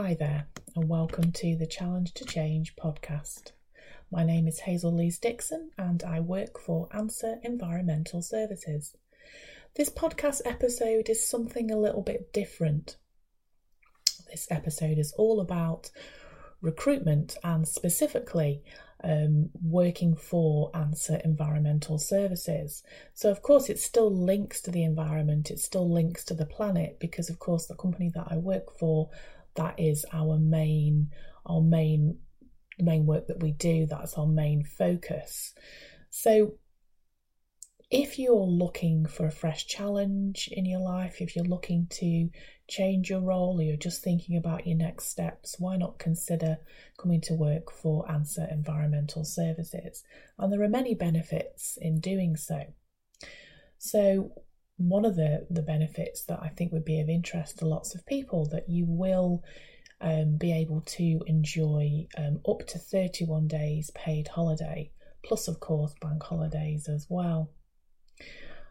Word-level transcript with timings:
Hi 0.00 0.14
there, 0.14 0.46
and 0.76 0.88
welcome 0.88 1.32
to 1.32 1.56
the 1.56 1.66
Challenge 1.66 2.14
to 2.14 2.24
Change 2.24 2.76
podcast. 2.76 3.50
My 4.12 4.22
name 4.22 4.46
is 4.46 4.60
Hazel 4.60 4.94
Lees 4.94 5.18
Dixon, 5.18 5.72
and 5.76 6.04
I 6.04 6.20
work 6.20 6.60
for 6.60 6.88
ANSA 6.90 7.40
Environmental 7.42 8.22
Services. 8.22 8.96
This 9.74 9.90
podcast 9.90 10.42
episode 10.44 11.08
is 11.08 11.28
something 11.28 11.72
a 11.72 11.76
little 11.76 12.02
bit 12.02 12.32
different. 12.32 12.96
This 14.30 14.46
episode 14.52 14.98
is 14.98 15.12
all 15.18 15.40
about 15.40 15.90
recruitment 16.60 17.36
and 17.42 17.66
specifically 17.66 18.62
um, 19.02 19.50
working 19.60 20.14
for 20.14 20.70
ANSA 20.74 21.24
Environmental 21.24 21.98
Services. 21.98 22.84
So, 23.14 23.32
of 23.32 23.42
course, 23.42 23.68
it 23.68 23.80
still 23.80 24.14
links 24.14 24.60
to 24.60 24.70
the 24.70 24.84
environment, 24.84 25.50
it 25.50 25.58
still 25.58 25.90
links 25.90 26.24
to 26.26 26.34
the 26.34 26.46
planet 26.46 27.00
because, 27.00 27.28
of 27.28 27.40
course, 27.40 27.66
the 27.66 27.74
company 27.74 28.12
that 28.14 28.28
I 28.30 28.36
work 28.36 28.78
for, 28.78 29.10
that 29.58 29.78
is 29.78 30.06
our 30.12 30.38
main, 30.38 31.10
our 31.44 31.60
main, 31.60 32.18
main 32.78 33.06
work 33.06 33.26
that 33.26 33.42
we 33.42 33.52
do. 33.52 33.86
That's 33.86 34.14
our 34.14 34.26
main 34.26 34.64
focus. 34.64 35.52
So, 36.10 36.54
if 37.90 38.18
you're 38.18 38.36
looking 38.36 39.06
for 39.06 39.26
a 39.26 39.30
fresh 39.30 39.66
challenge 39.66 40.48
in 40.52 40.66
your 40.66 40.80
life, 40.80 41.20
if 41.20 41.34
you're 41.34 41.44
looking 41.44 41.86
to 41.90 42.28
change 42.68 43.08
your 43.08 43.22
role 43.22 43.58
or 43.58 43.62
you're 43.62 43.78
just 43.78 44.02
thinking 44.02 44.36
about 44.36 44.66
your 44.66 44.76
next 44.76 45.08
steps, 45.08 45.56
why 45.58 45.76
not 45.76 45.98
consider 45.98 46.58
coming 46.98 47.22
to 47.22 47.34
work 47.34 47.72
for 47.72 48.04
ANSA 48.06 48.52
Environmental 48.52 49.24
Services? 49.24 50.04
And 50.38 50.52
there 50.52 50.62
are 50.62 50.68
many 50.68 50.94
benefits 50.94 51.78
in 51.80 51.98
doing 51.98 52.36
so. 52.36 52.62
So, 53.78 54.32
one 54.78 55.04
of 55.04 55.16
the, 55.16 55.46
the 55.50 55.62
benefits 55.62 56.24
that 56.24 56.38
I 56.40 56.48
think 56.48 56.72
would 56.72 56.84
be 56.84 57.00
of 57.00 57.08
interest 57.08 57.58
to 57.58 57.66
lots 57.66 57.94
of 57.94 58.06
people 58.06 58.46
that 58.46 58.68
you 58.68 58.86
will 58.86 59.42
um, 60.00 60.36
be 60.36 60.52
able 60.52 60.82
to 60.82 61.20
enjoy 61.26 62.06
um, 62.16 62.40
up 62.48 62.66
to 62.68 62.78
31 62.78 63.48
days 63.48 63.90
paid 63.94 64.28
holiday, 64.28 64.92
plus, 65.24 65.48
of 65.48 65.58
course, 65.58 65.94
bank 66.00 66.22
holidays 66.22 66.88
as 66.88 67.06
well. 67.08 67.50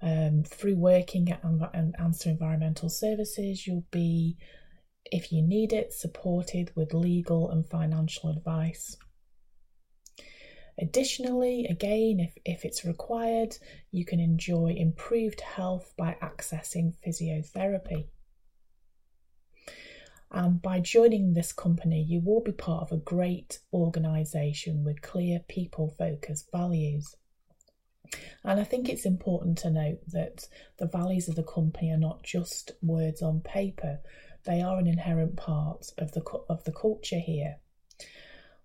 Um, 0.00 0.44
through 0.44 0.76
working 0.76 1.30
at 1.32 1.42
ANSA 1.42 2.26
Environmental 2.26 2.88
Services, 2.88 3.66
you'll 3.66 3.86
be, 3.90 4.36
if 5.06 5.32
you 5.32 5.42
need 5.42 5.72
it, 5.72 5.92
supported 5.92 6.70
with 6.76 6.94
legal 6.94 7.50
and 7.50 7.68
financial 7.68 8.30
advice. 8.30 8.96
Additionally, 10.80 11.66
again, 11.66 12.20
if, 12.20 12.34
if 12.44 12.64
it's 12.64 12.84
required, 12.84 13.56
you 13.90 14.04
can 14.04 14.20
enjoy 14.20 14.74
improved 14.76 15.40
health 15.40 15.92
by 15.96 16.16
accessing 16.22 16.94
physiotherapy. 17.04 18.06
And 20.30 20.60
by 20.60 20.80
joining 20.80 21.32
this 21.32 21.52
company, 21.52 22.02
you 22.02 22.20
will 22.20 22.42
be 22.42 22.52
part 22.52 22.82
of 22.82 22.92
a 22.92 23.02
great 23.02 23.58
organisation 23.72 24.84
with 24.84 25.02
clear 25.02 25.40
people 25.48 25.94
focused 25.98 26.50
values. 26.52 27.16
And 28.44 28.60
I 28.60 28.64
think 28.64 28.88
it's 28.88 29.04
important 29.04 29.58
to 29.58 29.70
note 29.70 30.00
that 30.08 30.46
the 30.76 30.86
values 30.86 31.28
of 31.28 31.34
the 31.34 31.42
company 31.42 31.90
are 31.90 31.98
not 31.98 32.22
just 32.22 32.72
words 32.82 33.20
on 33.20 33.40
paper, 33.40 34.00
they 34.44 34.62
are 34.62 34.78
an 34.78 34.86
inherent 34.86 35.36
part 35.36 35.92
of 35.98 36.12
the, 36.12 36.22
of 36.48 36.62
the 36.64 36.72
culture 36.72 37.18
here. 37.18 37.56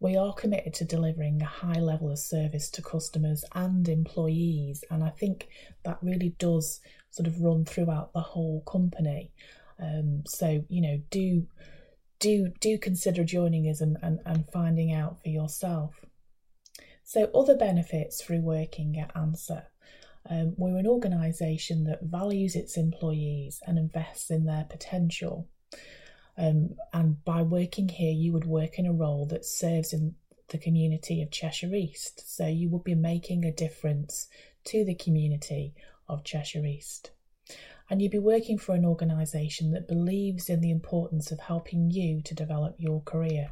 We 0.00 0.16
are 0.16 0.32
committed 0.32 0.72
to 0.74 0.86
delivering 0.86 1.42
a 1.42 1.46
high 1.46 1.78
level 1.78 2.10
of 2.10 2.18
service 2.18 2.70
to 2.70 2.82
customers 2.82 3.44
and 3.54 3.86
employees, 3.86 4.82
and 4.90 5.04
I 5.04 5.10
think 5.10 5.48
that 5.84 5.98
really 6.02 6.34
does 6.38 6.80
sort 7.10 7.26
of 7.26 7.40
run 7.40 7.66
throughout 7.66 8.14
the 8.14 8.20
whole 8.20 8.62
company. 8.62 9.30
Um, 9.78 10.22
so, 10.26 10.64
you 10.68 10.80
know, 10.80 11.02
do 11.10 11.46
do 12.18 12.52
do 12.60 12.78
consider 12.78 13.24
joining 13.24 13.64
us 13.64 13.82
and, 13.82 13.98
and, 14.02 14.20
and 14.24 14.48
finding 14.50 14.92
out 14.92 15.22
for 15.22 15.28
yourself. 15.28 16.04
So, 17.04 17.30
other 17.34 17.56
benefits 17.56 18.22
through 18.22 18.40
working 18.40 18.98
at 18.98 19.14
ANSA. 19.14 19.64
Um, 20.28 20.54
we're 20.56 20.78
an 20.78 20.86
organisation 20.86 21.84
that 21.84 22.02
values 22.02 22.54
its 22.54 22.76
employees 22.76 23.60
and 23.66 23.78
invests 23.78 24.30
in 24.30 24.44
their 24.44 24.64
potential. 24.64 25.48
Um, 26.40 26.76
and 26.94 27.22
by 27.22 27.42
working 27.42 27.90
here, 27.90 28.14
you 28.14 28.32
would 28.32 28.46
work 28.46 28.78
in 28.78 28.86
a 28.86 28.92
role 28.92 29.26
that 29.26 29.44
serves 29.44 29.92
in 29.92 30.14
the 30.48 30.56
community 30.56 31.20
of 31.20 31.30
Cheshire 31.30 31.74
East. 31.74 32.34
So 32.34 32.46
you 32.46 32.70
would 32.70 32.82
be 32.82 32.94
making 32.94 33.44
a 33.44 33.52
difference 33.52 34.26
to 34.64 34.82
the 34.82 34.94
community 34.94 35.74
of 36.08 36.24
Cheshire 36.24 36.64
East. 36.64 37.10
And 37.90 38.00
you'd 38.00 38.10
be 38.10 38.18
working 38.18 38.56
for 38.56 38.74
an 38.74 38.86
organisation 38.86 39.72
that 39.72 39.86
believes 39.86 40.48
in 40.48 40.62
the 40.62 40.70
importance 40.70 41.30
of 41.30 41.40
helping 41.40 41.90
you 41.90 42.22
to 42.22 42.34
develop 42.34 42.76
your 42.78 43.02
career. 43.02 43.50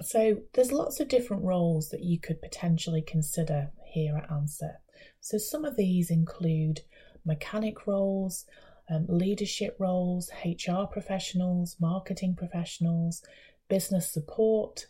So 0.00 0.38
there's 0.54 0.72
lots 0.72 1.00
of 1.00 1.08
different 1.08 1.44
roles 1.44 1.90
that 1.90 2.02
you 2.02 2.18
could 2.18 2.40
potentially 2.40 3.02
consider 3.02 3.72
here 3.84 4.16
at 4.16 4.30
ANSA. 4.30 4.76
So 5.20 5.36
some 5.36 5.66
of 5.66 5.76
these 5.76 6.10
include 6.10 6.80
mechanic 7.26 7.86
roles, 7.86 8.46
um, 8.90 9.06
leadership 9.08 9.76
roles, 9.78 10.30
HR 10.44 10.84
professionals, 10.90 11.76
marketing 11.80 12.34
professionals, 12.36 13.22
business 13.68 14.12
support, 14.12 14.86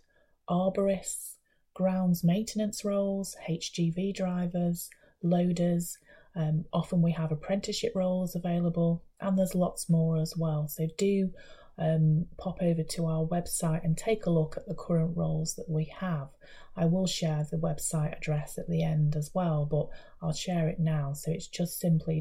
arborists, 0.48 1.36
grounds 1.74 2.24
maintenance 2.24 2.84
roles, 2.84 3.36
HGV 3.48 4.14
drivers, 4.14 4.90
loaders. 5.22 5.98
Um, 6.36 6.64
often 6.72 7.02
we 7.02 7.12
have 7.12 7.30
apprenticeship 7.30 7.92
roles 7.94 8.34
available, 8.34 9.04
and 9.20 9.38
there's 9.38 9.54
lots 9.54 9.88
more 9.88 10.16
as 10.16 10.34
well. 10.36 10.68
So 10.68 10.88
do 10.98 11.30
um, 11.78 12.26
pop 12.38 12.62
over 12.62 12.82
to 12.82 13.06
our 13.06 13.24
website 13.24 13.84
and 13.84 13.96
take 13.96 14.26
a 14.26 14.30
look 14.30 14.56
at 14.56 14.66
the 14.66 14.74
current 14.74 15.16
roles 15.16 15.54
that 15.54 15.68
we 15.68 15.92
have. 15.98 16.28
I 16.76 16.86
will 16.86 17.06
share 17.06 17.44
the 17.48 17.56
website 17.56 18.16
address 18.16 18.58
at 18.58 18.68
the 18.68 18.82
end 18.82 19.16
as 19.16 19.30
well, 19.34 19.66
but 19.66 19.88
I'll 20.20 20.32
share 20.32 20.68
it 20.68 20.80
now. 20.80 21.12
So 21.12 21.30
it's 21.30 21.48
just 21.48 21.78
simply 21.78 22.20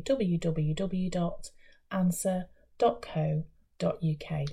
www.ansa.co.uk. 1.94 4.48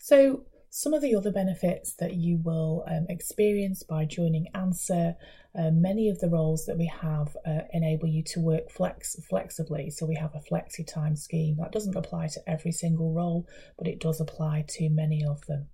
So 0.00 0.44
some 0.70 0.94
of 0.94 1.02
the 1.02 1.14
other 1.14 1.32
benefits 1.32 1.94
that 1.94 2.14
you 2.14 2.40
will 2.42 2.84
um, 2.86 3.06
experience 3.08 3.82
by 3.82 4.04
joining 4.04 4.46
ANSA, 4.54 5.16
uh, 5.58 5.70
many 5.70 6.08
of 6.08 6.20
the 6.20 6.28
roles 6.28 6.66
that 6.66 6.78
we 6.78 6.86
have 6.86 7.36
uh, 7.46 7.60
enable 7.72 8.06
you 8.06 8.22
to 8.24 8.40
work 8.40 8.70
flex 8.70 9.16
flexibly. 9.28 9.90
So 9.90 10.06
we 10.06 10.16
have 10.16 10.34
a 10.34 10.40
flexi 10.40 10.86
time 10.86 11.16
scheme 11.16 11.56
that 11.58 11.72
doesn't 11.72 11.96
apply 11.96 12.28
to 12.28 12.48
every 12.48 12.72
single 12.72 13.12
role, 13.12 13.46
but 13.76 13.88
it 13.88 14.00
does 14.00 14.20
apply 14.20 14.66
to 14.68 14.90
many 14.90 15.24
of 15.24 15.44
them. 15.46 15.68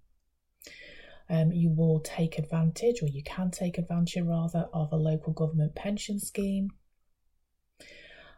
Um, 1.29 1.53
you 1.53 1.71
will 1.71 2.01
take 2.01 2.39
advantage, 2.39 3.03
or 3.03 3.09
you 3.09 3.23
can 3.23 3.51
take 3.51 3.79
advantage 3.79 4.23
rather, 4.23 4.69
of 4.73 4.93
a 4.93 4.97
local 4.97 5.33
government 5.33 5.75
pension 5.75 6.21
scheme. 6.21 6.71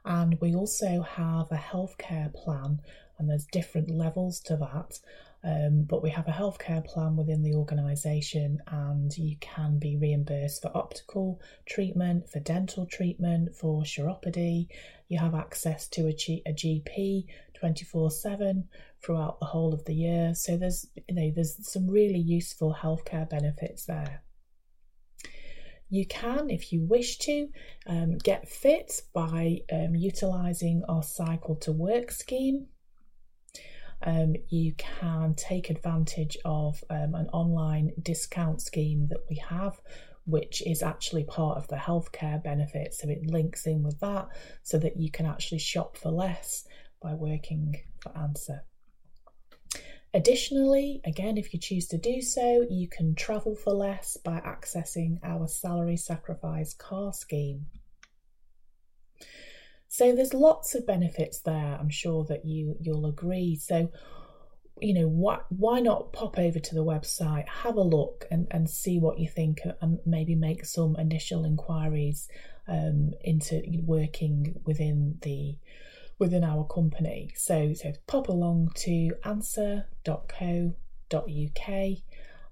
And 0.07 0.41
we 0.41 0.55
also 0.55 1.03
have 1.03 1.51
a 1.51 1.57
healthcare 1.57 2.33
plan, 2.33 2.81
and 3.19 3.29
there's 3.29 3.47
different 3.47 3.91
levels 3.91 4.39
to 4.43 4.57
that. 4.57 5.01
Um, 5.43 5.83
but 5.83 6.03
we 6.03 6.11
have 6.11 6.29
a 6.29 6.33
healthcare 6.33 6.85
plan 6.85 7.17
within 7.17 7.43
the 7.43 7.55
organisation, 7.55 8.61
and 8.69 9.17
you 9.19 9.37
can 9.41 9.79
be 9.79 9.97
reimbursed 9.97 10.63
for 10.63 10.77
optical 10.77 11.41
treatment, 11.67 12.31
for 12.31 12.39
dental 12.39 12.87
treatment, 12.87 13.55
for 13.55 13.83
chiropody. 13.83 14.69
You 15.09 15.19
have 15.19 15.35
access 15.35 15.89
to 15.89 16.07
a, 16.07 16.13
G- 16.13 16.43
a 16.47 16.53
GP 16.53 17.27
24 17.55 18.11
7 18.11 18.69
throughout 19.03 19.41
the 19.41 19.47
whole 19.47 19.75
of 19.75 19.85
the 19.85 19.95
year. 19.95 20.35
So 20.35 20.57
there's 20.57 20.87
you 21.09 21.15
know 21.15 21.33
there's 21.35 21.57
some 21.69 21.89
really 21.89 22.19
useful 22.19 22.77
healthcare 22.81 23.29
benefits 23.29 23.87
there. 23.87 24.23
You 25.89 26.07
can, 26.07 26.51
if 26.51 26.73
you 26.73 26.83
wish 26.83 27.19
to, 27.19 27.49
um, 27.87 28.19
get 28.19 28.49
fit 28.49 29.03
by 29.15 29.59
um, 29.73 29.95
utilising 29.95 30.83
our 30.89 31.03
Cycle 31.03 31.57
to 31.57 31.73
Work 31.73 32.11
scheme 32.11 32.67
um, 34.03 34.35
you 34.49 34.75
can 34.75 35.35
take 35.35 35.71
advantage 35.71 36.37
of 36.45 36.83
um, 36.91 37.15
an 37.15 37.29
online 37.33 37.93
discount 38.03 38.61
scheme 38.61 39.09
that 39.09 39.25
we 39.31 39.37
have, 39.37 39.81
which 40.25 40.63
is 40.67 40.83
actually 40.83 41.25
part 41.25 41.59
of 41.59 41.69
the 41.69 41.77
healthcare 41.77 42.43
benefit. 42.43 42.95
So 42.95 43.09
it 43.09 43.27
links 43.27 43.67
in 43.67 43.83
with 43.83 43.99
that 44.01 44.29
so 44.63 44.79
that 44.79 44.97
you 44.97 45.11
can 45.11 45.27
actually 45.27 45.61
shop 45.61 45.97
for 45.97 46.11
less 46.11 46.67
by 47.01 47.15
working 47.15 47.75
for 48.01 48.11
ANSA. 48.11 48.61
Additionally, 50.17 51.03
again, 51.05 51.37
if 51.37 51.53
you 51.53 51.61
choose 51.61 51.87
to 51.89 51.99
do 51.99 52.23
so, 52.23 52.67
you 52.71 52.89
can 52.89 53.15
travel 53.15 53.55
for 53.55 53.75
less 53.75 54.17
by 54.17 54.41
accessing 54.41 55.19
our 55.23 55.47
salary 55.47 55.99
sacrifice 55.99 56.73
car 56.73 57.13
scheme. 57.13 57.67
So 59.89 60.17
there's 60.17 60.33
lots 60.33 60.75
of 60.75 60.87
benefits 60.87 61.41
there. 61.41 61.77
I'm 61.79 61.91
sure 61.91 62.25
that 62.31 62.47
you 62.47 62.77
you'll 62.81 63.05
agree. 63.05 63.57
So 63.57 63.91
you 64.81 64.95
know 64.95 65.07
why 65.07 65.41
why 65.51 65.81
not 65.81 66.15
pop 66.15 66.39
over 66.39 66.61
to 66.61 66.75
the 66.75 66.85
website 66.85 67.47
have 67.49 67.77
a 67.77 67.83
look 67.83 68.27
and, 68.31 68.47
and 68.51 68.71
see 68.71 68.99
what 68.99 69.19
you 69.19 69.29
think 69.29 69.61
and 69.83 69.99
maybe 70.07 70.35
make 70.35 70.65
some 70.65 70.97
initial 70.97 71.45
inquiries 71.45 72.27
um, 72.69 73.13
into 73.21 73.63
working 73.85 74.63
within 74.65 75.19
the 75.21 75.59
within 76.19 76.45
our 76.45 76.65
company. 76.65 77.33
So, 77.37 77.73
so 77.75 77.93
pop 78.07 78.29
along 78.29 78.71
to 78.77 79.13
ansa.co.uk 79.25 79.85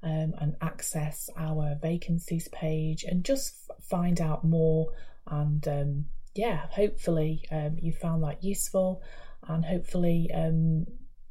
um, 0.03 0.35
and 0.39 0.55
access 0.61 1.31
our 1.37 1.77
vacancies 1.81 2.49
page 2.49 3.05
and 3.05 3.25
just 3.25 3.55
find 3.89 4.21
out 4.21 4.45
more. 4.45 4.93
And 5.27 5.67
um, 5.67 6.05
yeah, 6.35 6.67
hopefully 6.71 7.45
um, 7.51 7.77
you 7.81 7.93
found 7.93 8.23
that 8.25 8.45
useful, 8.45 9.03
and 9.49 9.65
hopefully 9.65 10.31
um, 10.35 10.87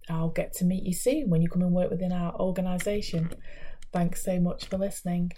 I'll 0.09 0.29
get 0.29 0.53
to 0.55 0.65
meet 0.65 0.83
you 0.83 0.93
soon 0.93 1.29
when 1.29 1.41
you 1.41 1.49
come 1.49 1.61
and 1.61 1.73
work 1.73 1.91
within 1.91 2.11
our 2.11 2.33
organisation. 2.35 3.31
Thanks 3.91 4.23
so 4.23 4.39
much 4.39 4.65
for 4.65 4.77
listening. 4.77 5.31